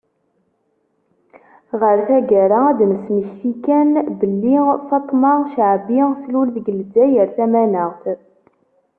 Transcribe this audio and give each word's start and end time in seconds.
Ɣer 1.79 1.97
taggara, 2.07 2.59
ad 2.69 2.75
d-nesmekti 2.79 3.51
kan 3.65 3.89
belli, 4.19 4.55
Faṭma 4.89 5.33
Caɛbi 5.53 5.99
tlul 6.23 6.47
deg 6.55 6.65
Lezzayer 6.79 7.27
Tamaneɣ. 7.35 7.91